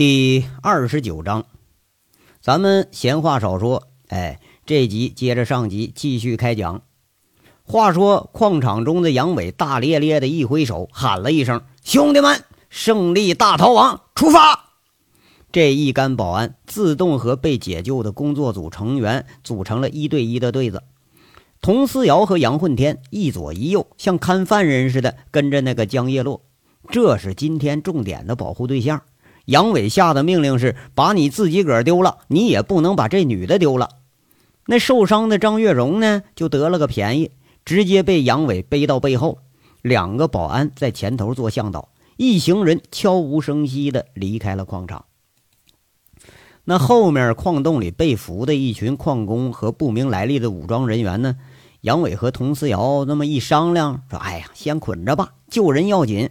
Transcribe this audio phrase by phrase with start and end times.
[0.00, 1.44] 第二十九章，
[2.40, 6.80] 咱们闲话少说，哎，这集接着上集继续开讲。
[7.64, 14.70] 话说矿场中的杨伟大咧咧的一挥手，喊了一声：“兄弟们，胜利大逃亡，出发！”
[15.52, 20.82] 这一干保安自动和被解救的工作组成员组成了一对一的对子。
[21.60, 26.40] 童思瑶和杨混天一左一右，像看犯人似的跟着那个江叶落，
[26.88, 29.02] 这是今天重点的保护对象。
[29.46, 33.88] 杨伟下的命令是：把你自己个儿丢了，你也不能把这女的丢了。
[34.66, 37.32] 那受伤的张月荣呢，就得了个便宜，
[37.64, 39.38] 直接被杨伟背到背后，
[39.82, 45.06] 两个保安在前头做向导，一行人悄无声息地离开了矿场。
[46.64, 51.36] 那后面矿洞里被俘的一群矿工和不明来历的武装人员呢？
[51.80, 56.30] 杨伟和佟思瑶那么一商量，说：“哎呀，先捆着吧，救人要紧。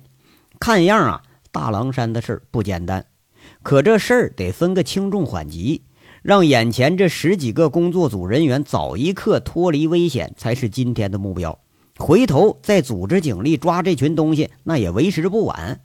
[0.59, 3.05] 看样啊。”大狼山的事儿不简单，
[3.63, 5.84] 可这事儿得分个轻重缓急，
[6.22, 11.59] 让眼前这十几个工作组人员早一刻脱离危险才是今天的目标。
[11.97, 15.81] 回头再组织警力抓这群东西，那也为时不晚。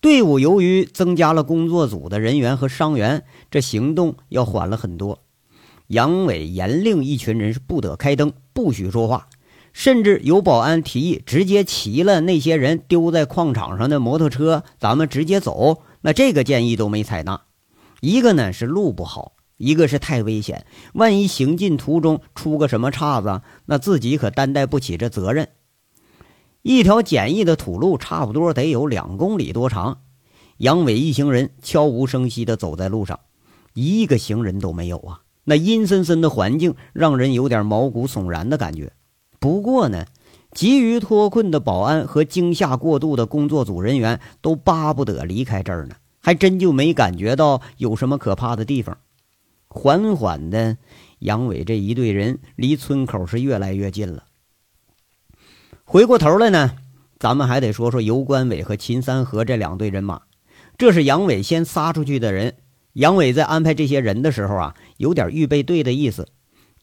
[0.00, 5.24] 队伍由于增加了工作组的人员和伤员，这行动要缓了很多。
[5.88, 9.28] 杨伟严令一群人是不得开灯，不许说话。
[9.78, 15.84] 甚至有保安提议直接骑了那些人丢在矿场上的摩托车，咱们直接走。
[16.00, 17.42] 那这个建议都没采纳。
[18.00, 25.48] 一个呢是路不好，一个是太危险，万一行进途中出个什么岔子，那自己可担待不起这责任。
[26.62, 29.98] 一条简易的土路，差不多得有两公里多长。
[30.56, 33.20] 杨伟一行人悄无声息地走在路上，
[33.74, 35.20] 一个行人都没有啊！
[35.44, 38.92] 那阴森森的环境让人有点毛骨悚然的感觉。
[39.38, 40.06] 不过呢，
[40.52, 48.98] 急于脱困的保安和惊吓过度的工作组人员都巴不得离开这儿呢，还真就没感觉到有什么可怕的地方。
[49.68, 50.78] 缓缓的，
[51.18, 54.24] 杨伟这一队人离村口是越来越近了。
[55.84, 56.72] 回过头来呢，
[57.18, 60.22] 咱们还得说说尤关伟和秦三河这两队人马。
[60.76, 62.54] 这是杨伟先撒出去的人。
[62.94, 66.28] 杨伟在安排这些人的时候啊，有点预备队的意思。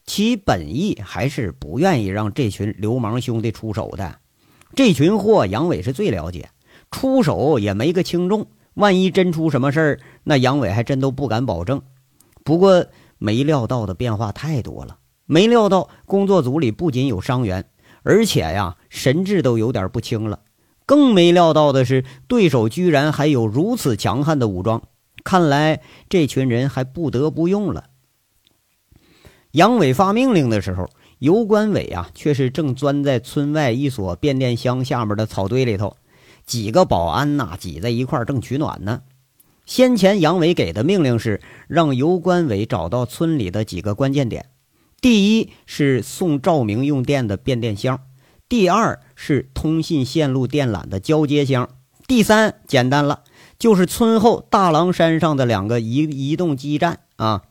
[0.05, 4.19] 其本意还是不愿意让这群流氓兄弟出手的。
[4.75, 6.49] 这群货，杨伟是最了解，
[6.91, 8.47] 出手也没个轻重。
[8.75, 11.81] 万一真出什么事儿，那杨伟还真都不敢保证。
[12.43, 12.85] 不过
[13.17, 17.69] 没料到的变化太多了，没料到工作组里不仅有伤员，
[18.03, 20.41] 而且呀，神志都有点不清了。
[20.85, 24.83] 更没料到的是，对手居然还有如此强悍的武装。
[25.23, 27.85] 看来这群人还不得不用了。
[29.55, 30.89] 杨伟发命令的时候，
[31.19, 35.95] 尤关伟啊，却是正钻在村外一所变电箱下面的草堆里头，
[36.45, 39.03] 几个保安呐挤在一块儿正取暖呢。
[39.65, 41.39] 先前杨伟给的命令是
[41.69, 44.47] 让尤关伟找到村里的几个关键点：
[44.99, 48.01] 第一是送照明用电的变电箱，
[48.49, 51.69] 第二是通信线路电缆的交接箱，
[52.05, 53.21] 第三简单了，
[53.57, 57.43] 就是村后大狼山上的两个移移动基站啊。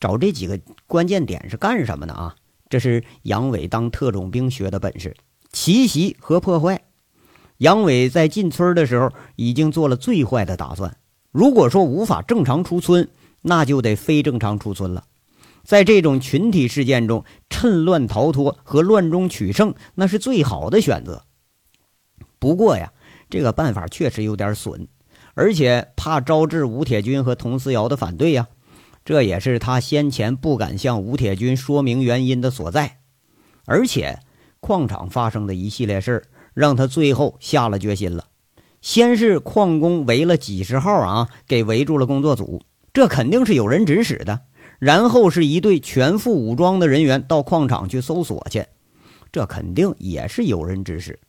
[0.00, 2.36] 找这几个关键点是干什么的啊？
[2.68, 5.16] 这是杨伟当特种兵学的本事，
[5.52, 6.82] 奇袭和破坏。
[7.58, 10.96] 杨伟在进村的时候已经做了最坏的打算。
[11.30, 13.08] 如果说无法正常出村，
[13.42, 15.04] 那就得非正常出村了。
[15.62, 21.24] 在这种群体事件中，趁乱逃脱和乱中取胜，那是最好的选择。
[22.38, 22.92] 不过呀，
[23.30, 24.88] 这个办法确实有点损，
[25.34, 28.48] 而且怕招致吴铁军和佟思瑶的反对呀。
[29.06, 32.98] 这也是他先前不敢向吴铁军说明原因的所在，
[33.64, 34.18] 而且
[34.58, 36.24] 矿场发生的一系列事，
[36.54, 38.24] 让他最后下了决心了。
[38.82, 42.62] 先是矿工围了几十号啊，给围住了工作组，
[42.92, 44.40] 这肯定是有人指使的。
[44.80, 48.66] 然后是一队全副武装的人员到矿场去搜索去，
[49.30, 51.20] 这肯定也是有人指使。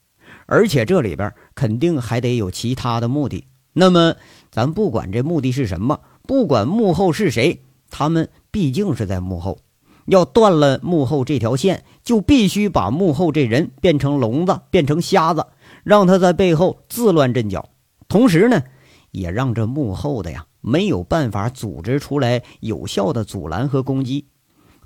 [0.48, 3.46] 而且这里边肯定还得有其他的目的。
[3.74, 4.16] 那么，
[4.50, 7.62] 咱不管这目的是什么，不管幕后是谁。
[7.90, 9.60] 他们毕竟是在幕后，
[10.06, 15.46] 要断了幕后这条线，就必须把幕后这人变成聋子，变成瞎子，
[15.84, 17.70] 让他在背后自乱阵脚。
[18.08, 18.64] 同时呢，
[19.12, 24.28] 也让这幕后的呀没有办法组织出来有效的阻拦和攻击，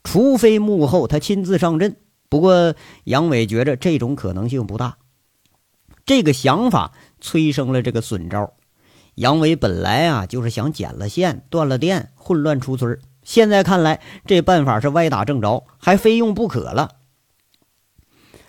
[0.04, 1.98] 除非幕后他亲自上阵。
[2.30, 4.98] 不过杨伟觉着这种可能性不大。
[6.06, 8.54] 这个想法催生了这个损招。
[9.16, 16.92] 杨伟本来啊就是想剪了线、断了电、混乱出村，现在看来这办法是歪打正着，还非用不可了。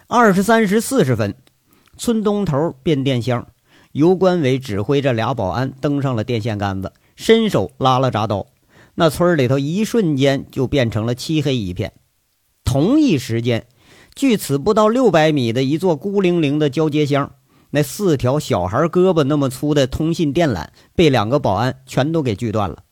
[0.06, 1.34] 二十三时四十分，
[1.96, 3.48] 村东头变电箱，
[3.92, 8.46] 尤关伟指挥着俩保安登上了电线杆子，伸手拉了铡刀。
[8.94, 11.94] 那村里头一瞬间就变成了漆黑一片。
[12.62, 13.66] 同一时间，
[14.14, 17.32] 距此不到六百米的一座孤零零的交接箱，
[17.74, 22.84] 那四条小孩胳膊那么粗的通信电缆被两个保安全都给锯断了。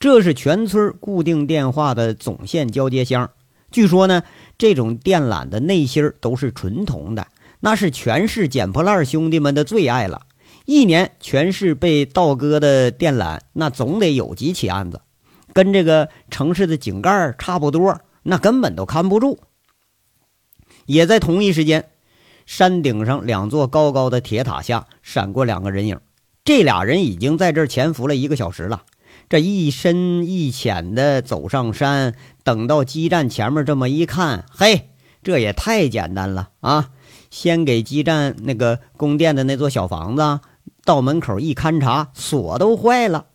[0.00, 3.30] 这是全村固定电话的总线交接箱。
[3.70, 4.22] 据说呢，
[4.58, 7.28] 这种电缆的内芯都是纯铜的，
[7.60, 10.22] 那是全市捡破烂兄弟们的最爱了。
[10.64, 15.02] 一年全市被盗割的电缆，那总得有几起案子。
[15.52, 19.38] 跟这个城市的井盖差不多，那根本都看不住。
[20.86, 21.90] 也在同一时间，
[22.46, 25.98] 山顶上两座高高的铁塔下闪过两个人影，
[26.44, 28.82] 这俩人已经在这儿潜伏了一个小时了。
[29.28, 34.90] 这一深一浅的走上山，等到基站前面这么一看，嘿，
[35.22, 36.90] 这也太简单了啊！
[37.30, 40.40] 先给基站那个供电的那座小房子
[40.84, 43.26] 到门口一勘察，锁都坏了。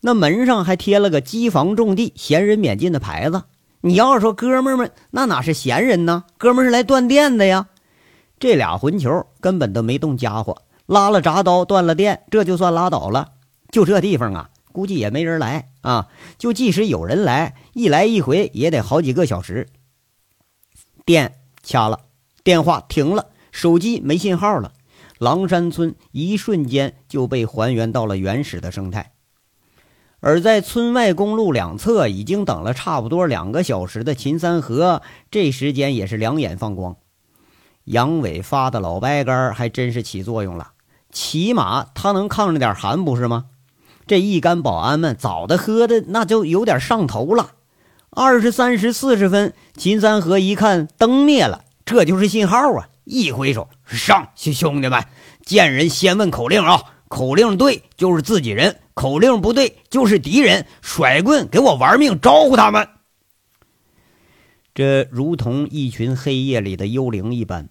[0.00, 3.44] 那门上还贴了个“机房种地，闲人免进”的牌子。
[3.82, 6.24] 你要是说哥们儿们，那哪是闲人呢？
[6.36, 7.68] 哥们儿是来断电的呀！
[8.38, 13.32] 这俩混球根本都没动家伙，拉了铡刀断了电，这就算拉倒了。
[13.70, 16.08] 就这地方啊，估计也没人来啊。
[16.36, 19.68] 就即使有人来，一来一回也得好几个小时。
[21.06, 22.00] 电掐了，
[22.42, 24.72] 电话停了，手机没信号了。
[25.18, 29.12] 狼山村一瞬间就被还原到了原始的生态。
[30.20, 36.96] 而在村外公路两侧已经等了差不多两个小时的秦三河，这时间也是两眼放光。
[37.84, 40.72] 杨伟发的老白干还真是起作用了，
[41.12, 43.46] 起码他能抗着点寒，不是吗？
[44.06, 47.52] 这一干保安们早的喝的那就有点上头了。
[48.10, 52.88] 二十三时四十分，秦三河一看灯灭了，这就是信号啊！
[53.04, 55.04] 一挥手上，兄兄弟们，
[55.44, 56.82] 见人先问口令啊！
[57.08, 58.76] 口令对就是自己人。
[58.94, 62.88] 口令不对就是敌人，甩棍给我玩命招呼他们。
[64.72, 67.68] 这如同一群黑夜里的幽灵一般，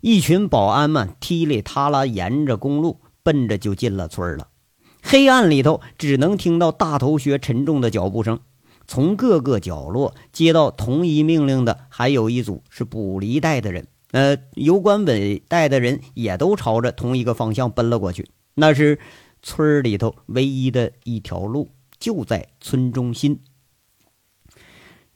[0.00, 4.48] 一群保安们踢里踏拉沿着公路奔着就进了村了。
[5.02, 8.40] 黑暗里头只能听到大头靴沉重的脚步声。
[8.86, 18.28] 从各个角落接到同一命令的还有一组是捕离带的人，呃，油管委带的人也都朝着同一个方向奔了过去。
[18.54, 18.98] 那是。
[19.40, 21.68] 村里头唯一的一条路
[22.00, 23.38] 就在村中心。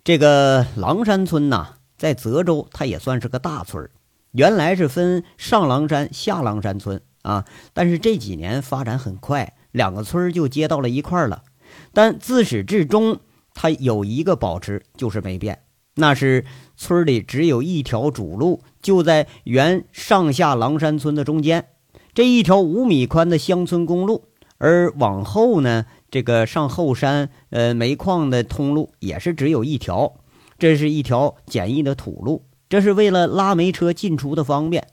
[0.04, 3.90] 这个狼山村呐，在泽州，它也算是个大村
[4.32, 11.44] 原来是分上狼山、下狼山村啊，但是这几年发展很快，两个村就接到了一块了。
[11.92, 13.20] 但自始至终，
[13.54, 15.60] 它有一个保持就是没变，
[15.96, 16.44] 那是
[16.76, 21.66] 村里只有一条主路，就在原上下狼山村的中间。
[22.14, 24.24] 这一条五米宽的乡村公路，
[24.58, 30.14] 而往后呢，这个上后山呃煤矿的通路也是只有一条，
[30.58, 34.88] 这是一条简易的土路，这是为了拉煤车进出的方便。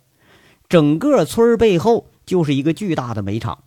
[0.68, 3.64] 整个村背后就是一个巨大的煤厂，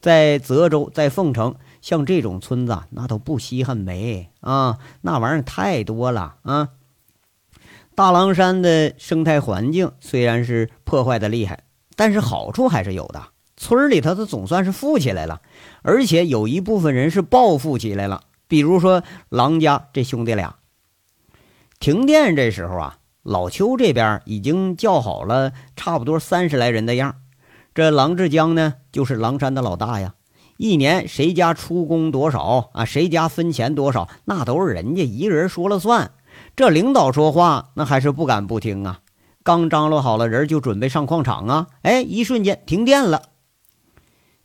[0.00, 6.68] 在泽州，在凤城，像这种村子那都不稀罕煤啊，那玩意儿太多了啊。
[7.94, 11.64] 大狼山的生态环境虽然是破坏的厉害。
[11.96, 13.22] 但是好处还是有的，
[13.56, 15.40] 村里头他总算是富起来了，
[15.80, 18.24] 而且有一部分人是暴富起来了。
[18.46, 20.56] 比如说狼家这兄弟俩，
[21.78, 27.16] 停电这时候啊，老邱这边已经叫好了差不多三十来人的样。
[27.74, 30.14] 这郎志江呢，就是狼山的老大呀，
[30.58, 36.12] 一年谁家出工多少啊，谁家分钱多少，那都是人家一个人说了算。
[36.54, 39.00] 这领导说话，那还是不敢不听啊。
[39.42, 41.66] 刚张罗好了人，就准备上矿场啊！
[41.82, 43.22] 哎，一瞬间停电了。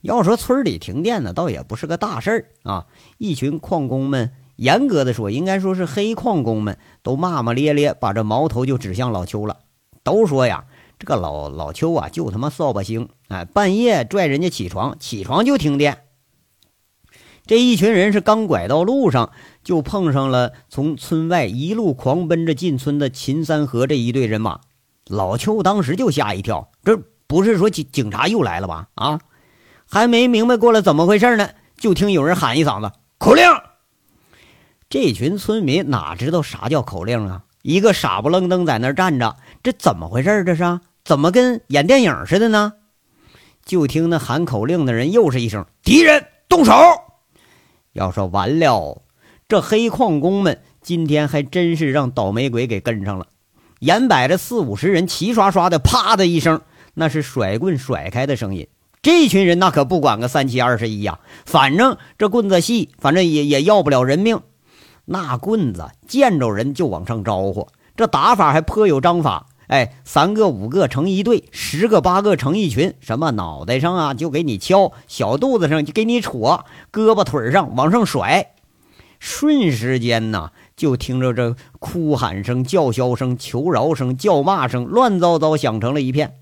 [0.00, 2.86] 要说村里停电呢，倒也不是个大事儿啊。
[3.18, 9.60] 一群矿工们，严格的说，应该说是黑矿工们，都骂骂咧咧，把这矛头就指向老邱了。
[10.04, 10.66] 都说呀，
[10.98, 13.08] 这个老老邱啊，就他妈扫把星！
[13.28, 16.02] 哎，半夜拽人家起床，起床就停电。
[17.46, 19.30] 这一群人是刚拐到路上，
[19.64, 24.60] 就碰上了从村外一路狂奔着进村的秦三河这一队人马。
[25.06, 28.88] 老邱当时就吓一跳，这不是说警警察又来了吧？
[28.94, 29.20] 啊，
[29.88, 31.48] 还没明白过来怎么回事呢，
[31.78, 33.44] 就听有人喊一嗓子口令。
[34.90, 37.44] 这群村民哪知道啥叫口令啊？
[37.62, 40.42] 一个傻不愣登在那儿站着，这怎么回事？
[40.42, 42.72] 这是怎么跟演电影似的呢？
[43.64, 46.72] 就听那喊口令的人又是一声：“敌人动手！”
[47.94, 49.02] 要说完了，
[49.46, 53.28] 这黑矿工们今天还真是让倒霉鬼给跟上了。
[53.78, 56.62] 眼摆着四五十人齐刷刷的，啪的一声，
[56.94, 58.66] 那是甩棍甩开的声音。
[59.02, 64.40] 这群人那可不管个三七二十一呀，反正这棍子细，反正也也要不了人命。
[65.12, 69.48] 那棍子见着人就往上招呼，这打法还颇有章法。
[69.66, 78.52] 哎，三个五个成一队，十个八个成一群，什么脑袋上啊就给你敲，小肚子上就给你戳，胳膊腿上往上甩，
[79.18, 86.36] 瞬时间呐，就听着这哭喊声、叫嚣声、求饶声、叫骂声，乱糟糟响成了一片。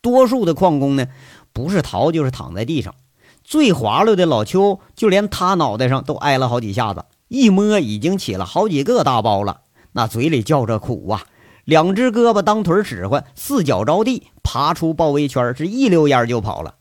[0.00, 1.06] 多数的矿工呢。
[1.52, 2.94] 不是逃就是躺在地上，
[3.42, 9.60] 最滑溜的老邱就连他脑袋上都挨了好几下子，一摸已经起了好几个大包了，
[9.92, 11.24] 那嘴里叫着苦啊，
[11.64, 16.74] 两只胳膊当腿使唤，四脚着地，爬出包围圈，是一溜烟就跑了。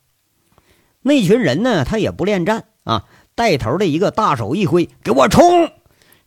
[1.03, 5.69] 那群人呢，他也不恋战啊，带头的一个大手一挥，给我冲！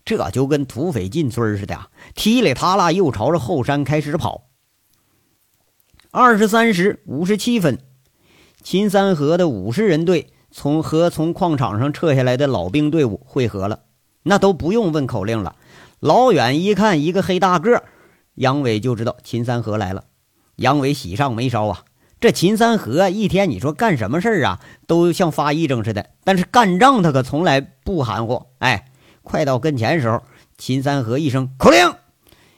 [0.04, 1.76] 这就跟土匪进村似的，
[2.14, 4.44] 踢里踏拉又朝着后山开始跑。
[6.12, 7.76] 二十三时五十七分。
[8.62, 13.80] 秦三河的五十人队从和从矿场上撤下来的老兵队伍汇合了，
[14.22, 15.56] 那都不用问口令了，
[16.00, 17.82] 老远一看一个黑大个，
[18.34, 20.04] 杨伟就知道秦三河来了。
[20.56, 21.84] 杨伟喜上眉梢啊，
[22.20, 28.46] 这秦三河一天你说干什么事儿啊，都像发癔症似的，但是干仗他可从来不含糊。
[28.58, 28.86] 哎，
[29.22, 30.22] 快到跟前时候，
[30.56, 31.94] 秦三河一声口令，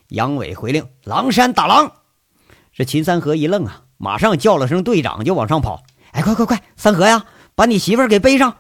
[0.09, 1.93] 杨伟回令：狼山打狼。
[2.73, 5.83] 这秦三河一愣啊，马上叫了声队长，就往上跑。
[6.11, 8.57] 哎，快快快，三河呀，把你媳妇儿给背上！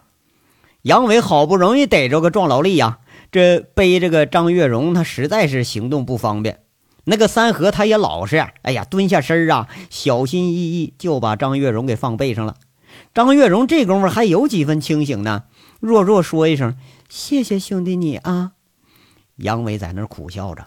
[0.84, 2.98] 杨伟好不容易逮着个壮劳力呀，
[3.32, 6.60] 这背这个张月荣，他实在是行动不方便。
[7.04, 12.56] 那个三河他也老实，哎呀，蹲下身啊，小心翼翼就把张月荣给放背上了。
[13.14, 15.44] 张月荣这功夫还有几分清醒呢，
[15.80, 16.76] 弱弱说一声
[17.08, 18.52] ：“谢谢兄弟你啊。”
[19.36, 20.66] 杨伟在那苦笑着。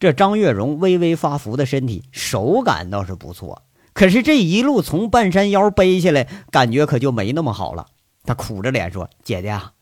[0.00, 3.60] 这张月荣微微发福的身体，手感倒是不错。
[3.92, 7.88] 可是这一路从半山腰背下来，感觉可就没那么好了。
[8.24, 9.72] 他苦着脸说：“姐姐啊，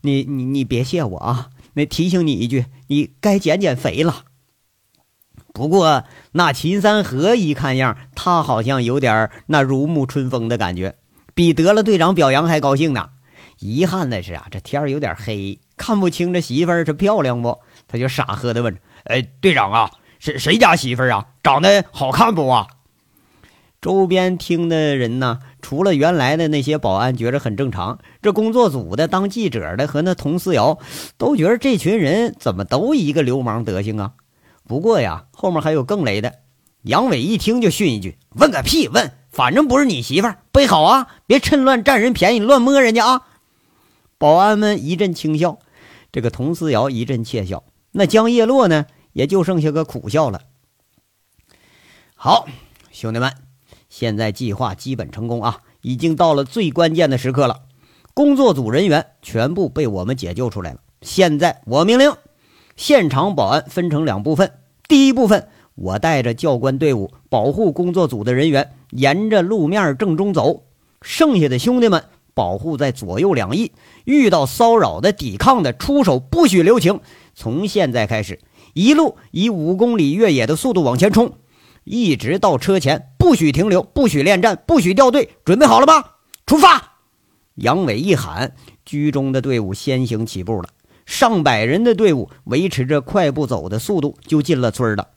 [0.00, 1.50] 你你你别谢我啊！
[1.74, 4.24] 那提醒你一句，你该减减肥了。”
[5.52, 10.96] 不过那秦三河一看样，他好像有点那如沐春风的感觉，
[11.34, 13.10] 比得了队长表扬还高兴呢。
[13.58, 17.58] 遗憾的是啊，这天有点黑，看不清这媳妇儿是漂亮不？
[17.88, 21.26] 他就傻呵的问：“哎，队长啊，谁谁家媳妇儿啊？
[21.42, 22.66] 长得好看不啊？”
[23.82, 30.78] 周边听的人呢，除了原来的那些保安觉着很正常，这工作组的、当记者的和那佟思瑶
[31.18, 34.12] 都觉得这群人怎么都一个流氓德行啊！
[34.66, 36.34] 不过呀，后面还有更雷的。
[36.82, 39.12] 杨伟一听就训一句：“问个屁问！
[39.30, 43.22] 反正不是你媳妇儿，背好啊，别趁乱占人便宜，乱摸人家啊！”
[44.18, 45.58] 保安们一阵轻笑，
[46.10, 50.40] 这个佟思瑶一阵窃笑，那江叶落呢，也就剩下个苦笑了。
[52.14, 52.46] 好，
[52.90, 53.49] 兄弟们。
[53.90, 57.64] 现在计划基本成功啊，已经到了最关键的时刻了。
[58.14, 60.80] 工作组人员全部被我们解救出来了。
[61.02, 62.12] 现在我命令，
[62.76, 64.52] 现场保安分成两部分。
[64.88, 70.62] 第一部分，我带着教官队伍保护工作组的人员，沿着路面正中走。
[71.02, 72.04] 剩下的兄弟们
[72.34, 73.72] 保护在左右两翼，
[74.04, 77.00] 遇到骚扰的、抵抗的，出手不许留情。
[77.34, 78.38] 从现在开始，
[78.74, 81.32] 一路以五公里越野的速度往前冲。
[81.84, 85.36] 一直到车前，不许停留，不许恋战，不许掉队。
[85.44, 86.04] 准备好了吗？
[86.46, 86.98] 出发！
[87.54, 90.68] 杨伟一喊，居中的队伍先行起步了。
[91.06, 95.08] 上百人的队伍维持着快步走的速度，就进了村了。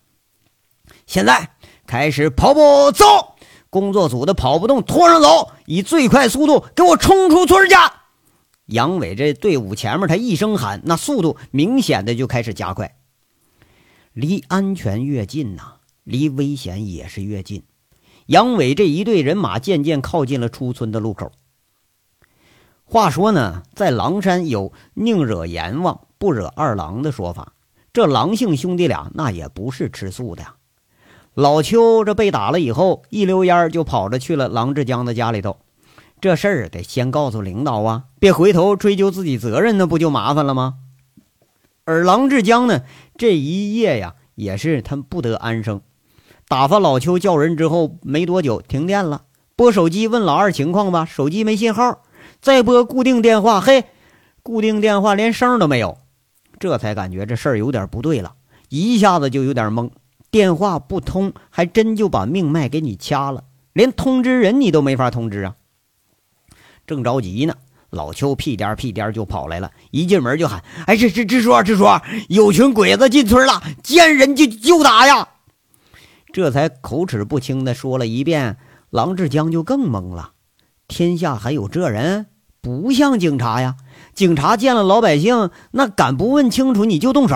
[1.06, 1.52] 现在
[1.86, 3.36] 开始跑步走，
[3.70, 7.76] 工作组的跑不动，拖上走，以最快速度给我冲出村去！
[8.68, 12.96] 杨伟这队伍前面，他一声喊，那速度明显的就开始加快。
[14.14, 15.76] 离安全越近呐。
[16.04, 17.64] 离危险也是越近，
[18.26, 21.32] 杨伟这一队人马渐渐靠近了出村的路口。
[22.84, 27.54] 话说呢，在狼山有“宁惹阎王，不惹二郎”的说法。
[27.94, 30.56] 这狼姓兄弟俩那也不是吃素的呀。
[31.34, 35.58] 老邱这被打了以后，一溜烟就跑着去了郎志江的家里头。
[36.20, 40.76] 这事儿得先告诉领导啊，别回头追究自己责任，那不就麻烦了吗？
[41.86, 42.84] 而郎志江呢，
[43.18, 45.82] 这一夜呀，也是他不得安生。
[46.48, 49.24] 打发老邱叫人之后，没多久停电了。
[49.56, 52.02] 拨手机问老二情况吧，手机没信号。
[52.42, 53.86] 再拨固定电话，嘿，
[54.42, 55.98] 固定电话连声都没有。
[56.60, 58.34] 这才感觉这事儿有点不对了，
[58.70, 59.90] 一下子就有点懵。
[60.30, 65.56] 电话不通，还真就把命脉给你掐了，连通知人你都没法通知啊。
[66.86, 67.54] 正着急呢，
[67.90, 71.86] 老邱屁颠屁颠就跑来了，一进门就喊：“哎，这这支书支书，
[72.30, 75.28] 有群鬼子进村了，见人就就打呀！”
[76.34, 78.58] 这才口齿不清的说了一遍，
[78.90, 80.32] 郎志江就更懵了。
[80.88, 82.26] 天下还有这人？
[82.60, 83.76] 不像警察呀！
[84.16, 87.36] 警察见了老百姓，那敢不问清楚你就动手？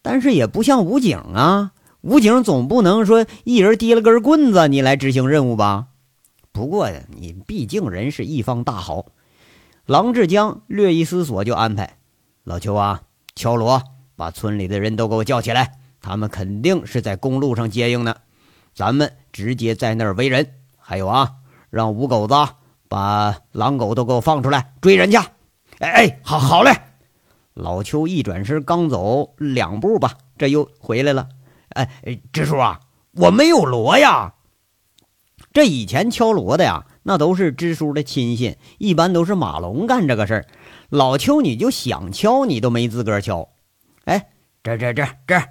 [0.00, 5.88] 但是也不像武警啊，武警总不能说一人提了根棍子你来执行任务吧？
[6.52, 9.06] 不过你毕竟人是一方大豪，
[9.86, 11.96] 郎志江略一思索就安排
[12.44, 13.02] 老邱啊，
[13.34, 13.82] 敲锣
[14.14, 18.16] 把村里的人都给我叫起来，他们肯定是在公路上接应呢，
[18.74, 20.54] 咱们直接在那儿围人。
[20.76, 21.34] 还有啊，
[21.70, 22.34] 让五狗子
[22.88, 25.18] 把狼狗都给我放出来追人去。
[25.78, 26.72] 哎哎，好好嘞。
[27.54, 31.28] 老邱一转身，刚走两步吧，这又回来了。
[31.70, 32.80] 哎哎，支书啊，
[33.12, 34.34] 我没有锣呀。
[35.52, 40.46] 这以前敲锣的呀，那都是支书的亲信，一般都是马龙干这个事儿。
[40.88, 43.48] 老邱，你就想敲，你都没资格敲。
[44.04, 44.30] 哎，
[44.62, 45.42] 这这这这，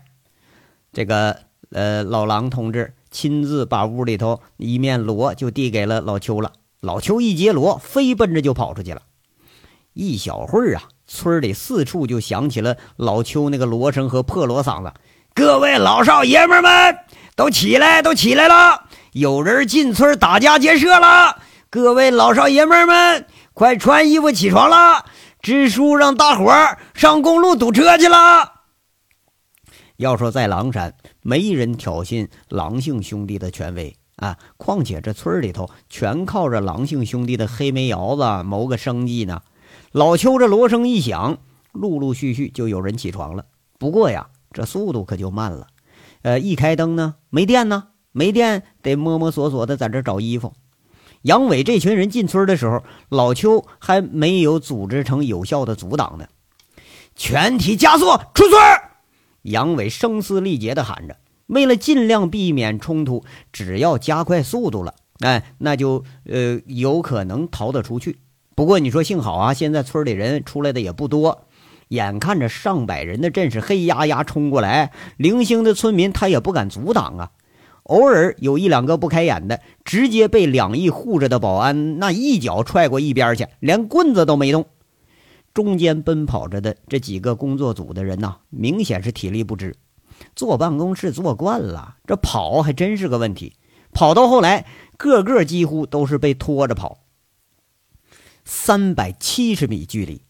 [0.98, 6.54] 这个呃，老狼同志亲自把屋里头一面锣就递给了老邱了。
[6.82, 9.04] 老邱一接锣，飞奔着就跑出去了。
[9.94, 10.86] 一小会儿啊。
[11.06, 14.92] 村里四处就响起了老邱那个锣声和破锣嗓子。
[15.36, 16.98] 各位老少爷们们，
[17.36, 18.86] 都起来，都起来了！
[19.12, 21.38] 有人进村打家劫舍了！
[21.70, 25.06] 各位老少爷们们，快穿衣服起床了！
[25.44, 28.54] 支书让大伙儿上公路堵车去了。
[29.98, 34.38] 要说在狼山，没人挑衅狼姓兄弟的权威啊！
[34.58, 39.42] 况且这村里头全靠着狼姓兄弟的黑煤窑子谋个生计呢。
[39.92, 41.40] 老邱这锣声一响，
[41.72, 43.46] 陆陆续续就有人起床了。
[43.80, 45.68] 不过呀，这速度可就慢了。
[46.22, 50.54] 呃，一开灯呢，没电呢，没电得摸摸索索的在这找衣服。
[51.24, 56.28] 杨伟这群人进村的时候，老邱还没有组织成有效的阻挡呢。
[57.16, 58.87] 全体加速出村！
[59.48, 61.18] 杨伟声嘶力竭地喊着。
[61.48, 63.24] 为了尽量避免冲突，
[63.54, 68.20] 只要加快速度了，哎，那就呃有可能逃得出去。
[68.54, 71.46] 不过你说幸好啊，现在村里人出来的也不多，
[71.88, 77.32] 眼看着上百人的阵势黑压压冲过来，零星的村民他也不敢阻挡啊。
[77.84, 84.66] 偶尔有一两个不开眼的，直接被两翼护着的保安那一脚踹过一边去，连棍子都没动。
[85.58, 89.76] 中间奔跑着的这几个工作组的人呐，明显是体力不支，
[90.36, 93.56] 坐办公室坐惯了，这跑还真是个问题。
[93.92, 94.68] 跑到后来，
[94.98, 97.00] 个个几乎都是被拖着跑。
[98.46, 100.22] 三百七十米距离，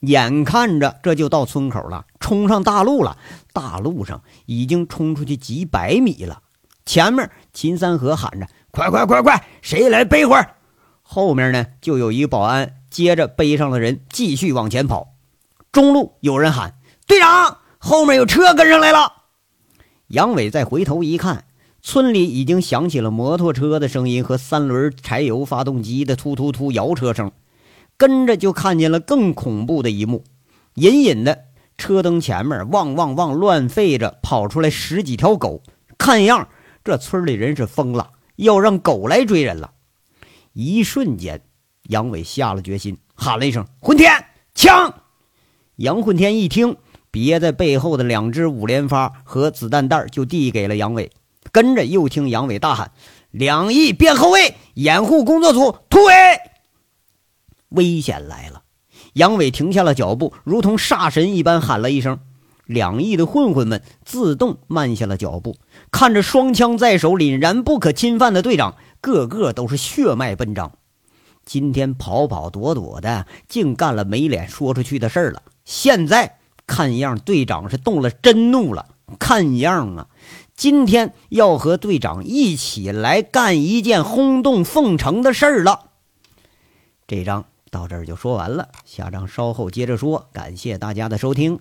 [0.00, 3.16] 眼看着这就到村口了，冲上大路了。
[3.54, 6.42] 大路上已经冲出去几百米了。
[6.84, 10.56] 前面秦三河喊着：“快快快快，谁来背会儿？”
[11.00, 15.14] 后面呢，就有一保安接着背上了人，继续往前跑。
[15.72, 16.78] 中路有人喊
[17.08, 19.24] ：“队长，后面有车跟上来了。”
[20.06, 21.44] 杨伟再回头一看，
[21.82, 27.32] 村里已经响起了摩托车的声音和三轮柴油发动机的突突突摇车声。
[27.96, 30.22] 跟着就看见了更恐怖的一幕，
[30.74, 35.64] 隐隐的车灯前面汪汪汪乱吠着跑出来十几条狗，
[35.98, 36.48] 看样
[36.84, 39.72] 这村里人是疯了，要让狗来追人了。
[40.52, 41.42] 一瞬间，
[41.88, 44.94] 杨伟下了决心，喊了一声：“混天枪！”
[45.76, 46.76] 杨混天一听，
[47.10, 51.10] 别在背后的两支五连发和子弹袋就递给了杨伟，
[51.52, 52.92] 跟着又听杨伟大喊
[53.30, 56.14] ：“两翼变后卫，掩护工作组突围！”
[57.70, 58.62] 危险来了！
[59.14, 62.20] 杨伟停下了脚步，如同煞神一般喊了一声。
[62.66, 65.56] 两翼的混混们自动慢下了脚步，
[65.90, 70.78] 看着双枪在手、凛然不可侵犯的队长，个个都是血脉奔张。
[71.44, 75.42] 今天跑跑躲躲的，竟干了没脸说出去的事儿了。
[75.64, 78.86] 现在看样，队长是动了真怒了。
[79.18, 80.08] 看样啊，
[80.56, 85.90] 今天要和队长一起来干一件轰动凤城的事儿了。
[87.06, 87.44] 这章。
[87.70, 90.28] 到这儿就说完了，下章稍后接着说。
[90.32, 91.58] 感谢大家的收听。